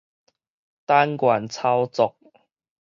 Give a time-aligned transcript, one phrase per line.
[0.87, 2.17] 單元操作